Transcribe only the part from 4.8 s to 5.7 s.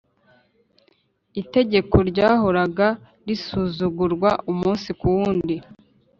kuwundi